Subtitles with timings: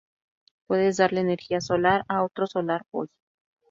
[0.65, 3.07] Puedes darle energía solar a otro Solar Boy.